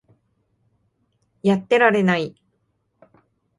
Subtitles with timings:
[1.43, 2.33] やってられない